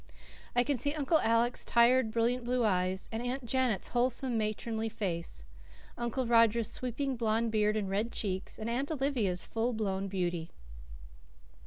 [0.55, 5.45] I can see Uncle Alec's tired, brilliant, blue eyes, Aunt Janet's wholesome, matronly face,
[5.95, 10.49] Uncle Roger's sweeping blond beard and red cheeks, and Aunt Olivia's full blown beauty.